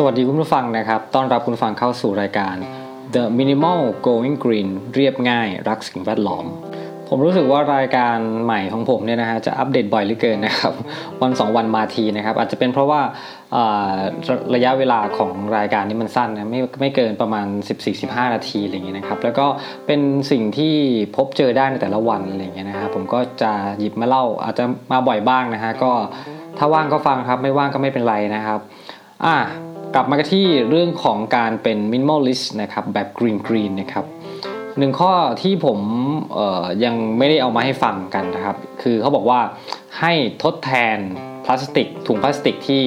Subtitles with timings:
[0.00, 2.54] สวัสดีคุณผู้ฟังนะครับ ต้อนรับคุณฟังเข้าสู่รายการ
[3.14, 6.44] The Minimal Going Green เรียบง่ายรักสิ่งแวดล้อม
[7.08, 10.72] ผมรู้สึกว่ารายการใหม่ของผมเนี่ยนะฮะจะอัปเดตบ่อยเหลือเกินนะครับ
[11.22, 13.00] วันสองวันมาทีนะครับ อาจจะเป็นเพราะว่า
[14.54, 17.46] ระยะเวลาของรายการนี้มันสั้นนะไม่ไม่เกินประมาณ
[17.90, 19.46] 14-15 นาทีอะไรอย่างเงี้ยนะครับแล้วก็
[19.86, 20.74] เป็นสิ่งที่
[21.16, 25.92] พบเจอได้ในแต่ละวันอะไรอย่างเงี้ยนะครับผมก็จะหยิบมาเล่าอาจจะมาบ่อยบ้างนะฮะก็
[26.58, 28.60] ถ้าว่างก็ฟังครับไม่ว่างก็ไม่เป็นไรนะครับ
[29.26, 29.36] อะ
[29.98, 34.04] ลับมาที่เรื่องของการเป็น minimalist นะครับแบบกรีนกรีนนะครับ
[34.78, 35.12] หนึ่งข้อ
[35.42, 35.78] ที่ผม
[36.84, 39.40] ยังไม่ได้เอามาให้ฟังกันนะครับ คือเขาบอกว่า
[40.00, 40.98] ให้ทดแทน
[41.44, 42.82] พลาสติก ถุงพลาสติกที่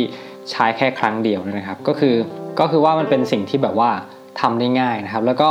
[0.49, 2.15] ใช้แค่ครั้งเดียวนะครับ ก็คือ
[2.59, 3.91] ก็คือว่ามันเป็นสิ่งที่แบบว่า
[4.41, 5.49] ทำได้ง่ายนะครับ แล้วก็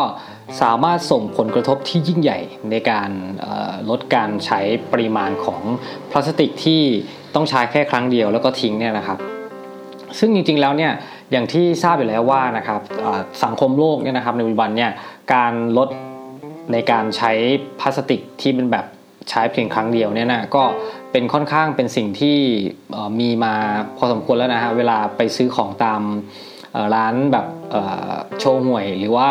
[0.63, 2.39] สามารถส่งผลกระทบที่ยิ่งใหญ่
[2.71, 3.11] ในการ
[3.91, 4.61] ลดการใช้
[4.93, 5.63] ปริมาณของ
[6.11, 6.83] พลาสติกที่
[7.35, 9.19] ต้องใช้แค่ครั้งเดียวแล้วก็ทิ้งเนี่ยนะครับ
[10.19, 10.93] ซึ่งจริงๆแล้วเนี่ย
[11.33, 12.81] อย่างที่ทราบอยู่แล้วว่านะครับ
[13.45, 14.91] สังคมโลกเนี่ยนะครับในปัจจุบันเนี่ย
[15.35, 15.89] การลด
[16.73, 17.33] ในการใช้
[17.81, 18.87] พลาสติกที่เป็นแบบ
[19.31, 20.65] ใช้เพียงครั้งเดียวเนี่ยนะก็
[21.13, 22.37] เป็นค่อนข้างเป็นสิ่งที่
[23.21, 23.55] มีมา
[23.97, 26.03] พอสมควรแล้วนะฮะเวลาไปซื้อของตาม
[26.95, 27.47] ร้านแบบ
[28.39, 29.29] โชว์หวย หรือว่า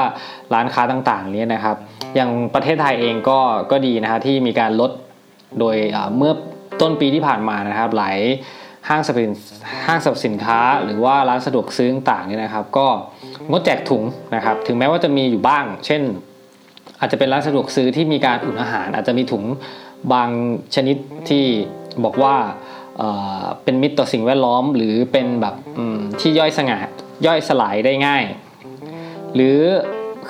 [0.53, 1.77] ร้านค้าต่างๆนี้นะครับ
[2.15, 3.39] อย่างประเทศไทยเองก็
[3.71, 4.91] ก็ดีนะฮะที่มีการลด
[5.59, 5.75] โดย
[6.17, 6.33] เมื่อ
[6.81, 8.17] ต้นปีที่ผ่านมานะครับหลาย
[8.89, 9.33] ห้างสรรพสิน
[9.87, 12.87] ห้างสรรพสินค้า หรือว่าร้านสะดวกซื้อต่างๆนี่นะครับ ก็
[13.49, 14.03] งดแจกถุง
[14.35, 16.01] นะครับ ถึงแม้ว่าจะมีอยู่บ้าง เช่น
[16.99, 19.43] อาจจะเป็นร้านสะดวกซื้อที่มีการอุ่นอาหาร อาจจะมีถุง
[20.13, 20.29] บาง
[20.75, 20.97] ชนิด
[21.29, 21.45] ที่
[22.03, 22.35] บอกว่า
[23.63, 25.55] เป็นมิตรต่อสิ่งแวดล้อม หรือเป็นแบบ
[26.19, 26.77] ที่ย่อยสงา
[27.25, 28.23] ย่อยสลายได้ง่าย
[29.35, 29.59] หรือ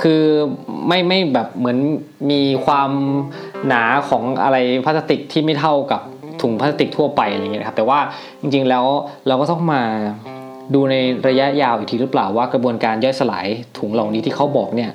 [0.01, 0.23] คือ
[0.87, 1.77] ไม่ไม่แบบเหมือน
[2.31, 2.91] มีความ
[3.67, 6.01] หนาของอะไรพลาสติกที่ไม่เท่ากับ
[6.41, 7.99] ถุงพลาสติกทั่วไปอะไรเงี้ยครับแต่ว่า
[8.41, 8.85] จริงๆแล้ว
[9.27, 9.83] เราก็ต้องมา
[10.73, 10.95] ดูใน
[11.27, 14.91] ระยะยาวอีกทีหรือเปล่าว่ากระบวนการย่อยสลายถุงเหล่านี้ที่เขาบอกเนี่ย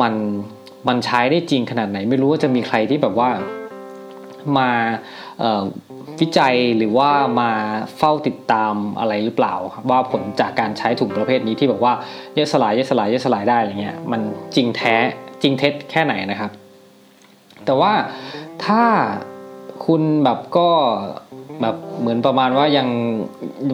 [0.00, 0.14] มัน
[0.88, 3.28] มันใช้ได้จริงขนาดไหน ไม่รู้ว่าจะมีใครที่แบบว่า
[4.58, 4.70] มา
[6.20, 7.10] วิจัยหรือว่า
[7.40, 7.50] มา
[7.98, 9.54] เฝ้าติดตามอะไรหรือเปล่า
[9.90, 11.92] ว่าผลจากการใช้ถุงประเภทนี้ที่แบบว่า
[12.36, 14.20] ย่อยสลายย่อยสลายย่อยสลายได้อะไรเงี้ยมัน
[14.56, 14.94] จริงแท้
[15.42, 16.50] จริงเท็จแค่ไหนนะครับ
[17.66, 17.92] แต่ว่า
[18.64, 18.82] ถ้า
[19.84, 20.68] คุณแบบก็
[21.60, 22.88] แบบเหมือนประมาณว่ายัง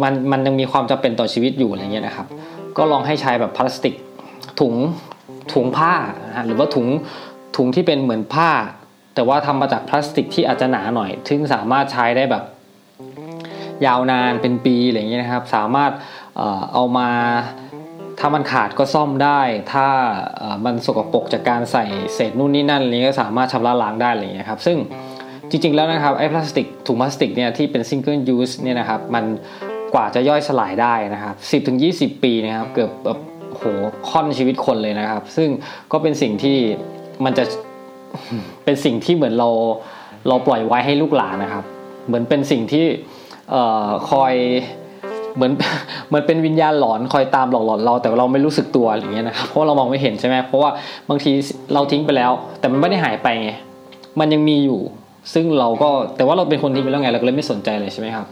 [0.02, 2.26] มันมันยังมีความจำเป็นต่อชีวิตอยู่อะไรเงี้ยนะครับ
[2.76, 3.94] ก็ลองให้ใช้แบบพลาสติก
[4.60, 4.74] ถุง
[5.52, 5.94] ถุงผ้า
[6.46, 6.86] หรือว่าถุง
[7.56, 8.50] ถุงที่เป็นเหมือนผ้า
[9.14, 12.44] แต่ว่าทำมาจากพลาสติกที่อาจจะหนาหน่อย ซึ่งสามารถใช้ได้แบบ
[13.86, 15.90] ยาวนานเป็นปีอะไรเงี้ยนะครับ สามารถ
[16.75, 17.10] เอามา
[18.20, 19.40] ถ้ามันขาดก็ซ่อมได้
[19.72, 19.86] ถ้า
[20.64, 24.76] มันสกปรกจากการใส่เศษนู่นนี่นั่นอะไรก็สามารถชำระล้างได้อะไรเงี้ยครับ ซึ่ง
[25.50, 29.25] จริงๆแล้วนะครับไอ้พลาสติกถุงพลาสติกเนี่ยที่เป็น single use เนี่ยนะครับมัน
[29.94, 33.19] กว่าจะย่อยสลายได้นะครับ 10ถึง20 ปีนะครับเกือบแบบ
[33.54, 33.62] โห
[34.08, 35.48] ค่อนชีวิตคนเลยนะครับ ซึ่ง
[35.92, 36.56] ก็เป็นสิ่งที่
[37.25, 37.44] มันจะ
[38.64, 39.48] เป็นสิ่งที่เหมือนเรา
[40.28, 41.64] เราปล่อยไว้ให้ลูกหลานนะครับ
[42.06, 42.87] เหมือนเป็นสิ่งที่
[43.50, 44.34] เอ่อคอย
[45.37, 45.53] เหมือน
[46.08, 50.70] เหมือนเป็นวิญญาณหลอนคอยตามหลอกหลอนเราแต่เราไม่รู้สึกตัวอย่างเงี้ยนะครับเพราะเรามองไม่เห็นใช่ไหมเพราะว่า
[51.08, 51.32] บางที
[51.75, 53.50] เราทิ้งไปแล้ว แต่มันไม่ได้หายไปไง
[54.20, 54.81] มันยังมีอยู่
[55.32, 58.26] ซึ่งเราก็แต่ว่าเราเป็นคนทิ้งไปแล้วไงเราก็เลยไม่สนใจเลยใช่ไหมครับ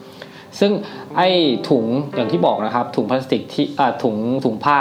[0.60, 0.72] ซึ่ง
[1.16, 1.28] ไอ้
[1.68, 1.84] ถุง
[2.14, 4.78] อย่างที่บอกนะครับ ถุงพลาสติกที่อ่าถุงถุงผ้า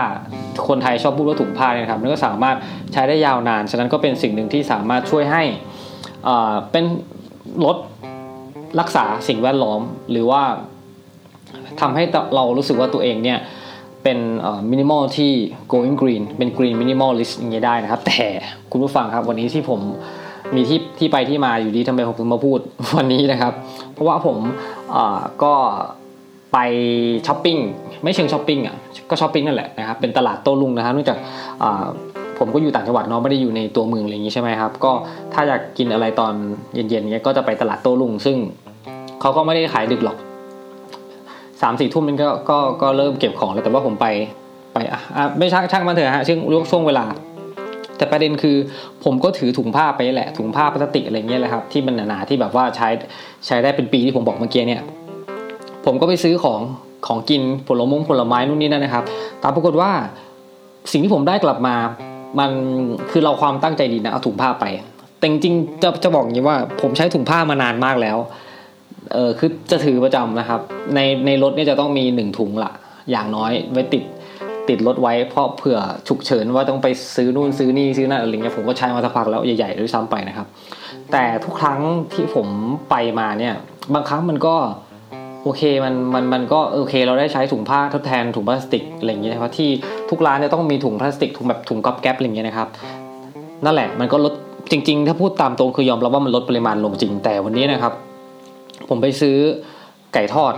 [0.67, 2.55] คนไทยชอบพูดว่าถุงผ้าเนี่ยครับมันก็สามารถ
[2.93, 5.43] ใช้ได้ยาวนาน ฉะนั้นก็เป็นสิ่งหนึ่งที่สามารถช่วยให้
[6.27, 6.83] อ่าเป็น
[7.65, 7.77] ลด
[8.79, 10.41] รักษาสิ่งแวดล้อมหรือว่า
[11.81, 12.03] ทำให้
[12.35, 13.39] เรารู้สึกว่าตัวเองเนี่ย
[14.03, 14.19] เป็น
[14.71, 15.31] มินิมอลที่
[15.71, 18.21] going green เป็น green minimalist อย่างเงี้ยได้นะครับ แต่
[18.71, 19.81] คุณผู้ฟังครับวันนี้ที่ผม
[20.55, 22.59] มีที่ที่ไปที่มาอยู่ดีทำไมผมถึงมาพูด
[22.97, 23.53] วันนี้นะครับ
[23.93, 24.37] เพราะว่าผม
[25.43, 25.53] ก็
[26.53, 26.57] ไป
[27.27, 27.57] ช้อปปิ้ง
[28.03, 28.75] ไม่เชิงช้อปปิ้งอะ
[29.09, 31.17] ก็ช้อปปิ้งนั่นแหละนะครับเป็นตลาดโต้รุ่งนะครับเนื่องจาก
[32.39, 34.91] ผมก็อยู่ต่างจังหวัดเนาะไม่ได้อยู่ในตัวเมืองอะไรอย่างนี้ใช่ไหมครับก็
[35.33, 36.33] ถ้าอยากกินอะไรตอน
[36.73, 38.37] เย็นๆเงี้ยก็จะไปตลาดโต้รุ่ง ซึ่ง
[39.21, 40.17] เขาก็ไม่ได้ขายดึกหรอก
[41.61, 44.07] สามสี่ทุ่มมันก็ก็ก็เริ่มเก็บของแล้วแต่ว่าผมไป
[44.73, 44.99] ไปอะ
[45.37, 47.05] ไม่ช่างช่างมันเถอะฮะช่วงช่วงเวลา
[47.97, 48.57] แต่ประเด็นคือ
[49.03, 52.87] ผมก็ถือถุงผ้าไปแหละถุงผ้าพลาสติกอะไรเงี้ยแหละครับที่มันหนาๆที่แบบว่าใช้
[53.45, 54.81] ใช้ได้เป็นปีที่ผมบอกเมื่อกี้เนี่ย
[55.85, 56.61] ผมก็ไปซื้อของ
[57.07, 59.03] ของกินผลมงผลไม้นู่นนี่นั่นนะครับ
[59.39, 59.91] แต่ปรากฏว่า
[60.91, 61.75] สิ่งที่ผมได้กลับมา
[62.39, 62.51] มัน
[63.11, 64.65] คือเราความตั้งใจดีนะเอาถุงผ้าไป
[65.17, 68.17] แต่จริงๆจะจะบอกอย่างนี้ว่าผมใช้ถุงผ้ามานานมากแล้ว
[69.13, 70.59] เออคือจะถือประจำนะครับ
[70.95, 72.71] ในในรถเนี่ยจะต้องมีหนึ่งถุงละ
[73.11, 74.03] อย่างน้อยไว้ติด
[74.69, 80.47] ติดรถไว้เพราะเผื่อฉุกเฉินว่าต้องไปซื้อนู่นซื้อนี่ซื้อนั่นอะไรเงี้ยผมก็ใช้มาสักพักแล้วใหญ่ๆด้วยซ้ำไปนะครับ
[81.11, 81.79] แต่ทุกครั้ง
[82.13, 82.47] ที่ผม
[82.89, 83.53] ไปมาเนี่ย
[83.93, 84.55] บางครั้งมันก็
[85.43, 89.69] โอเคมันมันมันก็โอเคเราได้ใช้ถุงผ้าทดแทนถุงพลาสติกอะไรอย่างเงี้ยนะครับที่
[90.09, 92.67] ทุกร้านจะต้องมีถุงพลาสติกถุงแบบถุงก๊อบแก๊ปอะไรอย่างเงี้ยนะครับ
[93.65, 94.33] นั่นแหละมันก็ลด
[94.71, 97.93] จริง ๆ ถ้าพูดตามตรงคือยอมรับว่ามันลดปริมาณลงจริงแต่วันนี้นะครับ
[98.89, 99.37] ผมไปซื้อ
[100.13, 100.53] ไก่ทอด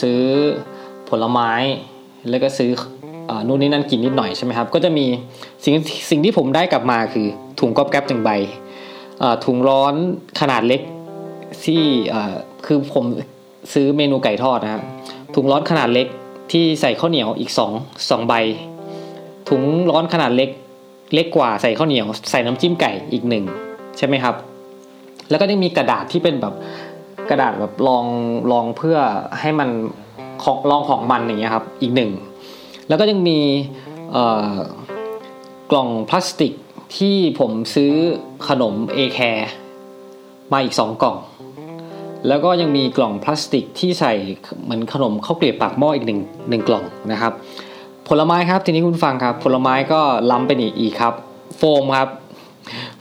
[0.00, 0.20] ซื้อ
[1.08, 1.52] ผลไม้
[2.30, 2.70] แล้วก็ซื้อ
[3.46, 5.06] นู่นนี่นั่นกินนิดหน่อยใช่ไหมครับก็จะมี
[5.64, 5.74] สิ่ง
[6.10, 7.26] สิ่งที่ผมได้กลับมาคือ
[7.60, 8.30] ถุงก๊อบแก๊ปหนึ่งใบ
[9.44, 9.94] ถุงร้อน
[10.40, 10.80] ขนาดเล็ก
[11.64, 11.82] ที่
[12.66, 13.04] คือผม
[13.72, 14.82] ซื้อเมนูไก่ทอดนะครับ
[15.34, 16.06] ถุงร้อนขนาดเล็ก
[16.52, 17.72] ที่ใส่ข้าวเหนียวอีกสอง
[18.10, 18.34] สองใบ
[19.48, 20.50] ถุงร้อนขนาดเล็ก
[21.14, 23.44] เล็กกว่าใส่ข้าวเหนียวใส่น้ำจิ้มไก่อีกหนึ่ง
[23.98, 24.34] ใช่ไหมครับ
[25.30, 26.54] แล้วก็ยังมีกระดาษที่เป็นแบบ
[27.30, 28.06] กระดาษแบบรอง
[28.52, 28.98] รองเพื่อ
[29.40, 29.68] ให้มัน
[30.42, 32.10] ของรองของมันอย่างเงี้ยครับอีกหนึ่ง
[32.88, 33.38] แล้วก็ยังมี
[35.70, 36.52] กล่องพลาสติก
[36.96, 37.92] ที่ผมซื้อ
[38.48, 39.48] ขนมเอแคร์
[40.52, 41.16] มาอีกสองกล่อง
[42.28, 44.12] แล้วก็ยังมีกล่องพลาสติกที่ใส่
[44.62, 47.32] เหมือนขนมข้าวเกลียบปากหม้ออีกหนึ่งหนึ่งกล่องนะครับ
[48.08, 50.00] ผลไม้ครับทีนี้คุณฟังครับ ผลไม้ก็
[50.30, 51.14] ล้ำไปอีกอีกครับ
[51.56, 52.08] โฟมครับ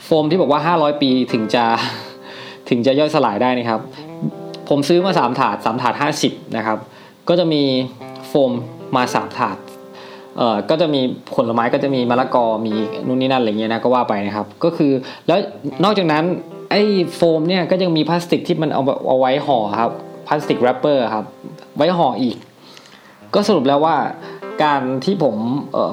[0.03, 1.65] โฟมที่บอกว่า 500 ปีถึงจะ
[2.69, 3.81] ถึงจะย่อยสลายได้นะครับ
[4.69, 5.93] ผมซื้อมา 3 ถาด 3 ถาด
[6.25, 6.77] 50 นะครับ
[7.27, 7.63] ก็จะมี
[8.27, 8.51] โฟม
[8.95, 9.57] มา 3 ถาด
[10.37, 11.01] เอ่อก็จะมี
[11.35, 12.73] ผลไม้ก็จะมีมะละกอมี
[13.07, 14.91] นู่นนี่นั่นอะไรเงี้ยนะก็ว่าไปนะครับ ก็คือ
[15.27, 15.39] แล้ว
[15.83, 16.23] นอกจากนั้น
[16.71, 16.81] ไอ้
[17.15, 19.91] โฟมเนี่ยก็ยังมีพลาสติกที่มันเอาเอาไว้ห่อครับ
[20.27, 21.25] พลาสติกแรปเปอร์ครับ
[21.77, 22.35] ไว้ห่ออีก
[23.33, 23.95] ก็สรุปแล้วว่า
[24.63, 25.35] การที่ผม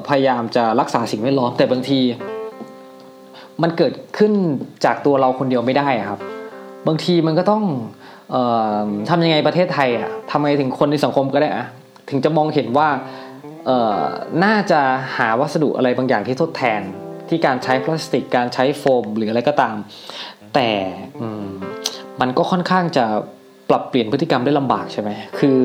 [0.08, 1.98] พยายามจะรักษาสิ่งแวดล้อมแต่บางที
[3.62, 4.32] มันเกิดขึ้น
[4.84, 6.20] จากตัวเราคนเดียวไม่ได้ครับ
[6.86, 7.64] บางทีมันก็ต้อง
[8.34, 8.36] อ
[8.84, 11.66] อทำยังไงประเทศไทยอะทำไงถึงคนในสังคมก็ได้อะ
[12.10, 12.88] ถึงจะมองเห็นว่า
[14.44, 14.80] น่าจะ
[15.16, 16.80] หาวัสดุอะไรบางอย่างที่ทดแทน
[17.28, 19.76] ที่การใช้พลาสติกการใช้โฟม หรืออะไรก็ตาม
[20.54, 20.70] แต่
[22.20, 23.04] มันก็ค่อนข้างจะ
[23.68, 25.56] ปรับเปลี่ยนพฤติกรรมได้ลำบากใช่ไหมคือ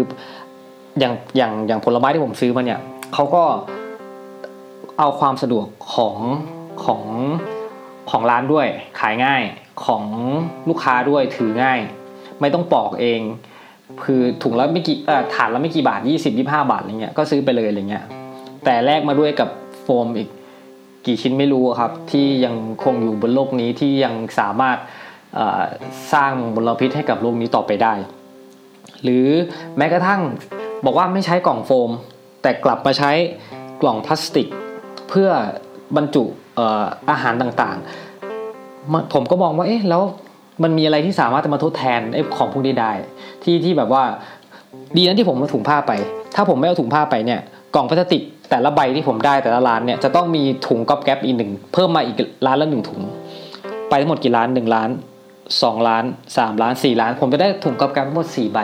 [0.99, 2.79] อย่างอย่างอย่างผลไม้ที่ผมซื้อมาเนี่ย
[3.13, 3.43] เขาก็
[4.99, 6.17] เอาความสะดวกของ
[6.85, 7.03] ของ
[8.09, 8.67] ของร้านด้วย
[8.99, 9.41] ขายง่าย
[9.85, 10.03] ของ
[10.69, 11.79] ลูกค้าด้วยถือง่าย
[12.41, 13.21] ไม่ต้องปอกเอง
[14.03, 14.97] คือถุงละไม่กี่
[15.33, 18.05] ถาดละไม่กี่บาทยี่สิบยี่ห้าบาทอะไรเงี้ยก็ซื้อไปเลยอะไรเงี้ย
[18.65, 19.49] แต่แลกมาด้วยกับ
[19.83, 20.29] โฟมอีก
[21.05, 24.77] กี่ชิ้นไม่รู้ครับ ที่ยังคงอยู่บนโลกนี้ที่ยังสามารถ
[26.13, 27.93] สร้างมลพิษให้กับโลกนี้ต่อไปได้
[29.03, 29.27] หรือ
[29.77, 30.21] แม้กระทั่ง
[30.85, 31.89] บอกว่าไม่ใช้กล่องโฟม
[32.41, 33.11] แต่กลับมาใช้
[33.81, 34.47] กล่องพลาสติก
[35.09, 35.29] เพื่อ
[35.95, 36.23] บรรจุ
[37.09, 40.01] อาหารต่างๆ ผมก็มองว่าเอ๊ะแล้ว
[40.63, 42.91] มันมีอะไรที่สามารถจะมาทดแทนไอ้ของพวกนี้ได้
[43.43, 44.03] ที่ที่แบบว่า
[44.97, 45.91] ดีนะที่ผมมาถุงผ้าไป
[46.35, 47.39] ถ้าผมไม่เอาถุงผ้าไปเนี่ย
[47.75, 53.01] กล่องพลาสติกแต่ละใบที่ผมได้แต่ละร้านเนี่ยจะต้องมีถุงก๊อบแก๊ปอีกหนึ่งเพิ่มมาอีกร้านละหนึ่งถุง
[53.89, 54.89] ไปทั้งหมดกี่ร้านหนึ่งล้าน
[55.63, 56.03] สองล้าน
[56.37, 58.59] สามล้านสี่ล้าน ผมจะได้ถุงก๊อบแก๊ปทั้งหมดสี่ใบ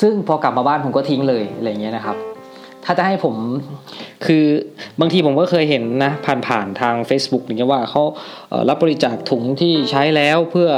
[0.00, 2.16] ซึ่งพอกลับมาบ้านผมก็ทิ้งเลยอะไรเงี้ยนะครับ
[2.84, 3.34] ถ้าจะให้ผม
[4.26, 4.44] คือ
[5.00, 6.12] บางทีผมก็เคยเห็นนะ
[6.46, 8.02] ผ่านๆทาง Facebook อย่างเงี้ยว่าเขา
[8.68, 10.68] รับบริจาคถุงที่ใช้แล้วเพื่อ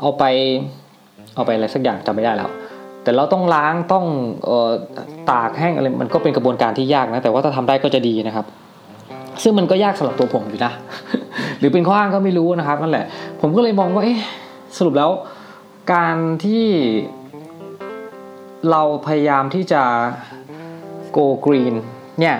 [0.00, 0.24] เอาไป
[1.34, 2.50] เอาไปอะไรสักอย่างจำไม่ได้แล้ว
[3.10, 4.04] แต่เราต้องล้างต้อง
[4.48, 4.70] ออ
[5.30, 8.46] ตากแห้งอะไรมันก็เป็นกระบวนการที่ยากนะ แต่ว่าถ้าทำได้ก็จะดีนะครับ
[9.42, 10.72] ซึ่งมันก็ยากสำหรับตัวผมอยู่นะ
[11.58, 13.06] หรือเป็นข้ออ้างก็ไม่รู้นะครับนั่นแหละ
[13.40, 14.20] ผมก็เลยมองว่าเอ๊ะ
[14.76, 15.10] สรุปแล้ว
[15.94, 16.64] การที่
[18.70, 19.82] เราพยายามที่จะ
[21.16, 21.74] go green
[22.20, 22.36] เนี่ย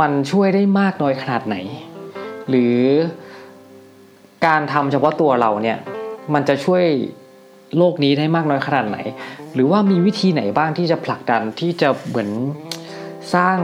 [0.00, 1.56] มันช่วยได้มากน้อยขนาดไหน
[2.48, 2.76] หรือ
[4.46, 5.78] การทำเฉพาะตัวเราเนี่ย
[6.34, 6.84] มันจะช่วย
[7.78, 8.98] โลกนี้ได้มากน้อยขนาดไหน
[9.54, 12.30] หรือว่ามีวิธีไหนบ้างที่จะผลักดันที่จะเหมือน
[13.34, 13.58] สร้าง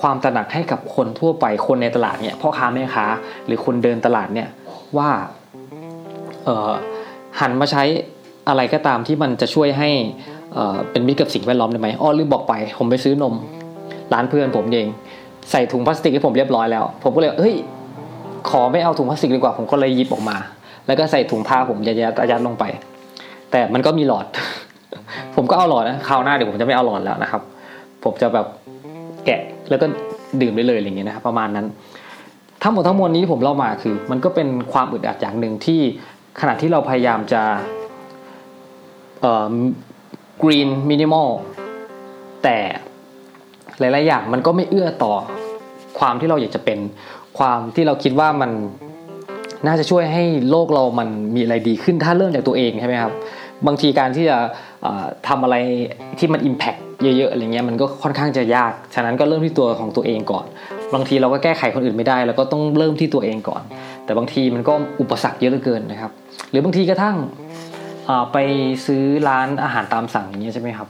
[0.00, 3.06] ความตระหนักให้กับคนทั่วไปคนในตลาดเนี่ยพ่อค้าแม่ค้า
[3.46, 4.48] หรือคนเดินตลาดเนี่ย
[4.96, 5.08] ว่า
[7.40, 7.82] หันมาใช้
[8.48, 9.90] อะไรก็ตามที่มันจะช่วยให้
[10.90, 13.34] เป็นมิตรกับสิ่งแวดล้อมได้ไหมอ้อลืมบอกไป ผมไปซื้อนม
[14.12, 14.86] ร้านเพื่อนผมเอง
[15.50, 17.54] ใส่ถุงพลาสติกให้ผมเรียบร้อยแล้ว ผมก็เลยเฮ้ย
[18.50, 20.36] ขอไม่เอาถุงพลาสติกดีกว่าผมก็เลยหยิบออกมา
[20.86, 21.96] แล้วก็ใส่ถุงผ้าผมยัด
[22.30, 22.64] ยัดลงไป
[23.50, 24.26] แต่มันก็มีหลอด
[25.36, 27.42] ผมก็เอาหลอดนะคราวหน้าเดี๋ยวผมจะไม่เอาหลอดแล้วนะครับ
[28.04, 28.46] ผมจะแบบ
[29.26, 29.40] แกะ
[29.70, 29.86] แล้วก็
[30.40, 31.66] ดื่มได้เลยอย่างเงี้ยนะครับประมาณนั้น
[32.62, 35.80] ทั้งหมดทั้งมวลนี้ผมเล่ามาคือ มันก็เป็นความอึดอัดอย่างหนึ่งที่
[36.40, 37.42] ขณะที่เราพยายามจะ
[39.20, 39.54] เอ่อ
[40.42, 41.28] กรีนมินิมอล
[42.42, 42.58] แต่
[43.78, 45.14] หลาย ๆ อย่างมันก็ไม่เอื้อต่อ
[45.98, 46.78] ความที่เราอยากจะเป็น
[47.38, 48.50] ความที่เราคิดว่ามัน
[49.66, 53.12] น่าจะช่วยให้โลกเรามันมีอะไรดีขึ้นถ้าเริ่มจากตัวเองใช่ไหมครับ
[53.66, 54.38] บางทีการที่จะ
[55.28, 55.56] ทำอะไร
[56.18, 60.44] ที่มัน Impact เยอะๆอะไรเงี้ยมันก็ค่อนข้างจะยาก ฉะนั้นก็เริ่มที่ตัวของตัวเองก่อน
[60.94, 63.62] บางทีเราก็แก้ไขคนอื่นไม่ได้ แล้วก็ต้องเริ่มที่ตัวเองก่อน
[64.04, 66.12] แต่บางทีมันก็อุปสรรคเยอะเหลือเกินนะครับ
[66.50, 67.16] หรือบางทีกระทั่ง
[68.32, 68.38] ไป
[68.86, 70.88] ซื้อร้านอาหารตามสั่งอย่างเงี้ยใช่ไหมครับ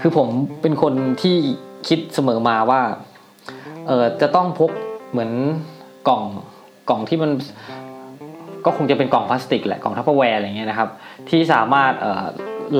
[0.00, 0.28] คือผม
[0.62, 1.36] เป็นคนที่
[1.88, 2.80] คิดเสมอมาว่า
[3.86, 4.70] เออจะต้องพก
[5.10, 5.32] เหมือน
[6.08, 6.22] กล่อง
[6.88, 7.30] กล่องที่มัน
[8.66, 10.88] ก็คงจะเป็นกล่องพลาสติกแหละกล่อง Tupperware อะไรเงี้ยนะครับ
[11.30, 11.92] ที่สามารถ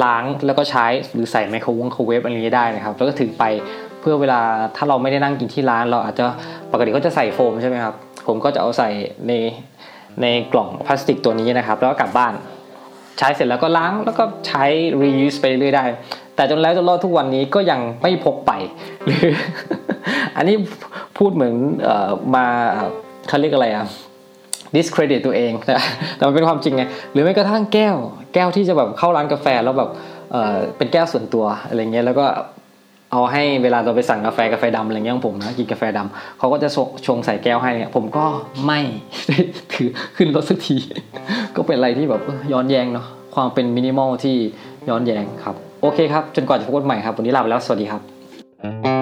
[0.04, 3.44] ล้างแล้วก็ใช้หรือใส่ไมโครวงโครเวฟอะไรนี้ยได้นะครับแล้วก็ถือไป
[4.00, 4.40] เพื่อเวลา
[4.76, 6.24] ถ้าเราไม่ได้นั่งกินที่ร้าน เราอาจจะ
[6.72, 7.94] ปกติก็จะใส่โฟมใช่ไหมครับ
[8.26, 8.88] ผมก็จะเอาใส่
[9.28, 9.32] ใน
[10.22, 12.34] ในกล่องพลาสติกตัวนี้นะครับ แล้วก็กลับบ้าน
[13.18, 14.64] ใช้เสร็จแล้วก็ล้างแล้วก็ใช้
[15.02, 15.84] reuse ไปเรื่อยได้
[16.36, 18.52] แต่จนแล้วจนรอดทุกวันนี้ก็ยังไม่พกไป
[19.04, 19.26] หรือ
[20.36, 20.56] อันนี้
[21.18, 21.54] พูดเหมือน
[21.86, 22.46] ออมา
[23.28, 23.86] เขาเรียกอะไรอะ
[24.76, 25.74] discredit ตัวเองแต่
[26.16, 27.96] แต่มันเป็นความจริงไงหรือไม่กระทั่งแก้ว
[28.34, 29.90] แก้วที่จะแบบเข้าร้านกาแฟแล้วแบบ
[30.32, 32.26] เออเป็นแก้วส่วนตัวอะไรเงี้ยแล้วก็
[33.12, 36.68] เอาให้เวลาเราไปสั่งกาแฟกาแฟดำอะไรเงี้ยของผมนะกินกาแฟดำเขาก็จะ
[37.06, 38.24] ชงใส่แก้วให้เนี่ยผมก็
[38.66, 38.80] ไม่
[39.74, 40.76] ถือขึ้นรถสักที
[41.56, 44.36] ก็เป็นอะไรที่แบบย้อนแย้งเนาะความเป็นมินิมอลที่
[44.88, 48.95] ย้อนแย้งครับ โอเคครับ จนกว่าจะพบกันใหม่ครับ วันนี้ลาไปแล้ว สวัสดีครับ